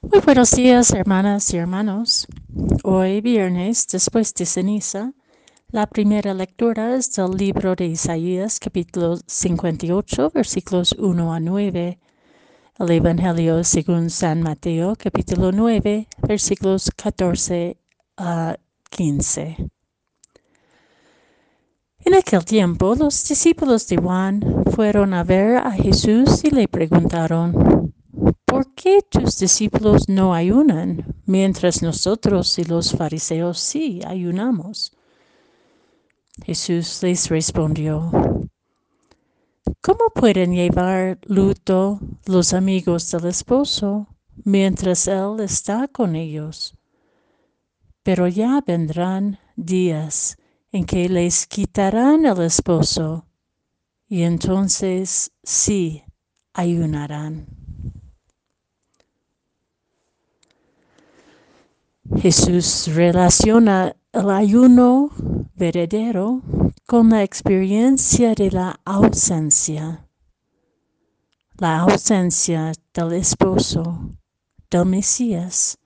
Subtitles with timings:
[0.00, 2.28] Muy buenos días, hermanas y hermanos.
[2.84, 5.12] Hoy, viernes, después de ceniza,
[5.72, 11.98] la primera lectura es del libro de Isaías, capítulo 58, versículos 1 a 9.
[12.78, 17.76] El Evangelio según San Mateo, capítulo 9, versículos 14
[18.18, 18.56] a
[18.90, 19.56] 15.
[22.04, 27.52] En aquel tiempo, los discípulos de Juan fueron a ver a Jesús y le preguntaron,
[27.52, 27.97] ¿por
[28.80, 34.92] qué tus discípulos no ayunan, mientras nosotros y los fariseos sí ayunamos?
[36.46, 38.08] Jesús les respondió,
[39.80, 44.06] ¿cómo pueden llevar luto los amigos del esposo
[44.44, 46.76] mientras él está con ellos?
[48.04, 50.36] Pero ya vendrán días
[50.70, 53.26] en que les quitarán el esposo
[54.06, 56.04] y entonces sí
[56.52, 57.57] ayunarán.
[62.20, 65.10] Jesús relaciona el ayuno
[65.54, 66.42] verdadero
[66.84, 70.04] con la experiencia de la ausencia,
[71.58, 74.16] la ausencia del esposo,
[74.68, 75.78] del Mesías,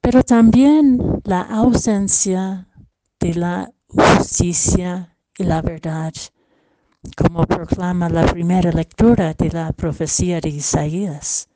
[0.00, 2.68] pero también la ausencia
[3.18, 6.12] de la justicia y la verdad,
[7.16, 11.48] como proclama la primera lectura de la profecía de Isaías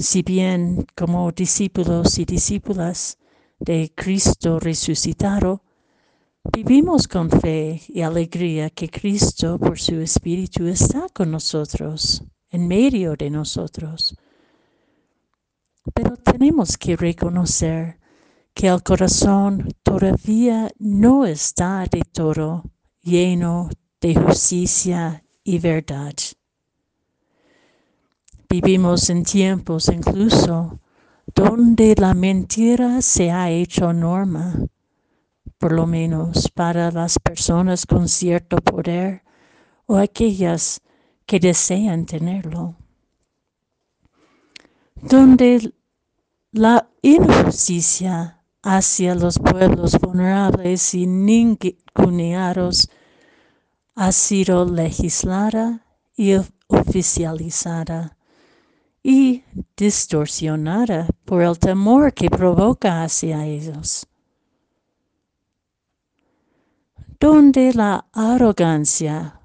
[0.00, 3.18] si bien como discípulos y discípulas
[3.58, 5.62] de Cristo resucitado,
[6.52, 13.14] vivimos con fe y alegría que Cristo por su Espíritu está con nosotros, en medio
[13.14, 14.16] de nosotros.
[15.94, 17.98] Pero tenemos que reconocer
[18.54, 22.64] que el corazón todavía no está de todo
[23.02, 23.68] lleno
[24.00, 26.14] de justicia y verdad.
[28.52, 30.80] Vivimos en tiempos incluso
[31.36, 34.56] donde la mentira se ha hecho norma,
[35.56, 39.22] por lo menos para las personas con cierto poder
[39.86, 40.80] o aquellas
[41.26, 42.74] que desean tenerlo.
[44.96, 45.72] Donde
[46.50, 52.90] la injusticia hacia los pueblos vulnerables y ninguneados
[53.94, 56.34] ha sido legislada y
[56.66, 58.16] oficializada
[59.02, 59.44] y
[59.76, 64.06] distorsionada por el temor que provoca hacia ellos.
[67.18, 69.40] Donde la arrogancia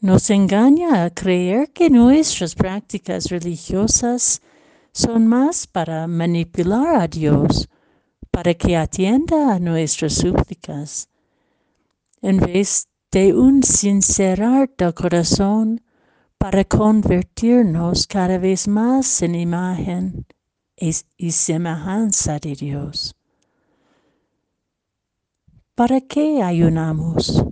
[0.00, 4.42] nos engaña a creer que nuestras prácticas religiosas
[4.92, 7.68] son más para manipular a Dios,
[8.30, 11.08] para que atienda a nuestras súplicas,
[12.20, 15.80] en vez de un sincerar del corazón
[16.38, 20.26] para convertirnos cada vez más en imagen
[20.76, 23.14] y semejanza de Dios.
[25.74, 27.44] ¿Para qué ayunamos?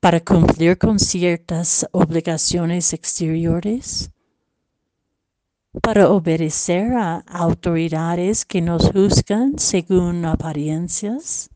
[0.00, 4.10] ¿Para cumplir con ciertas obligaciones exteriores?
[5.82, 11.50] ¿Para obedecer a autoridades que nos juzgan según apariencias?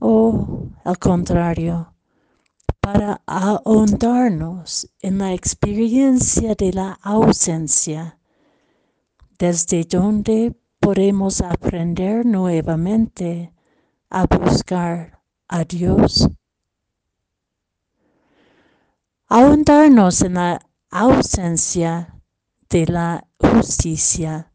[0.00, 1.89] ¿O al contrario?
[2.80, 8.18] Para ahondarnos en la experiencia de la ausencia,
[9.38, 13.52] desde donde podemos aprender nuevamente
[14.08, 16.28] a buscar a Dios.
[19.28, 22.16] Ahondarnos en la ausencia
[22.68, 24.52] de la justicia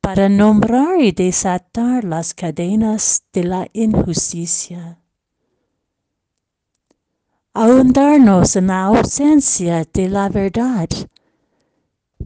[0.00, 5.00] para nombrar y desatar las cadenas de la injusticia
[7.56, 10.90] ahondarnos en la ausencia de la verdad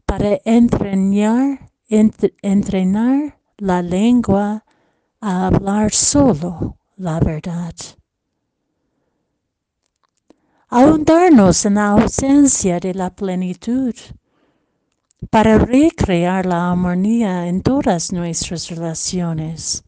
[0.05, 4.65] para entrenar, entrenar la lengua
[5.21, 7.75] a hablar solo la verdad.
[10.69, 13.95] Ahondarnos en la ausencia de la plenitud
[15.31, 19.85] para recrear la armonía en todas nuestras relaciones.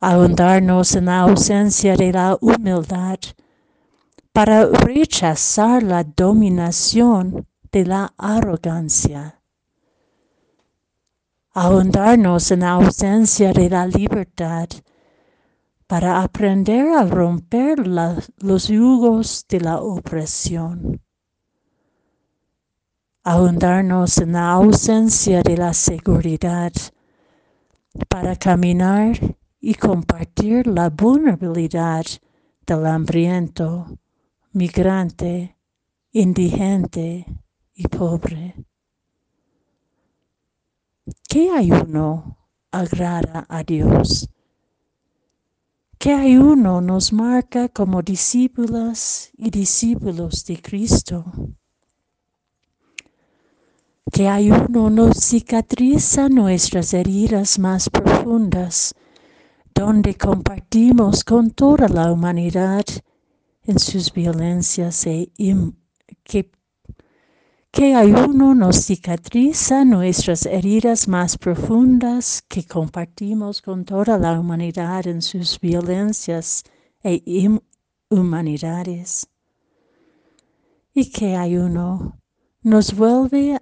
[0.00, 3.18] Ahondarnos en la ausencia de la humildad
[4.32, 9.40] para rechazar la dominación de la arrogancia.
[11.52, 14.68] Ahondarnos en la ausencia de la libertad
[15.88, 21.00] para aprender a romper los yugos de la opresión.
[23.24, 26.72] Ahondarnos en la ausencia de la seguridad
[28.08, 29.18] para caminar
[29.60, 32.04] y compartir la vulnerabilidad
[32.64, 33.98] del hambriento
[34.52, 35.56] migrante,
[36.12, 37.26] indigente
[37.74, 38.54] y pobre.
[41.28, 42.36] ¿Qué ayuno
[42.72, 44.28] agrada a Dios?
[45.98, 51.24] ¿Qué ayuno nos marca como discípulas y discípulos de Cristo?
[54.10, 58.94] ¿Qué ayuno nos cicatriza nuestras heridas más profundas,
[59.72, 62.84] donde compartimos con toda la humanidad
[63.64, 65.30] en sus violencias e
[66.24, 66.50] que
[67.72, 75.22] que ayuno nos cicatriza nuestras heridas más profundas que compartimos con toda la humanidad en
[75.22, 76.64] sus violencias
[77.04, 77.22] e
[78.10, 79.28] inhumanidades.
[80.92, 82.18] Y que ayuno
[82.62, 83.60] nos vuelve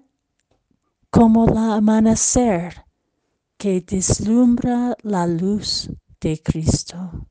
[1.10, 2.86] como la amanecer
[3.58, 7.26] que deslumbra la luz de Cristo.